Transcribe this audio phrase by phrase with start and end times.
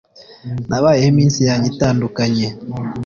[0.69, 2.47] Nabayeho iminsi yanjye itandukanye